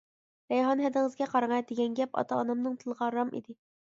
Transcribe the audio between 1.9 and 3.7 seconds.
گەپ ئاتا-ئانامنىڭ تىلىغا رام ئىدى.